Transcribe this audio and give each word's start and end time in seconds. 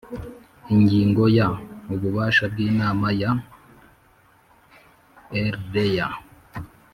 Ingingo 0.73 1.23
ya 1.37 1.47
ububasha 1.93 2.43
bw 2.51 2.57
inama 2.69 3.07
ya 3.21 3.31
rlea 5.55 6.07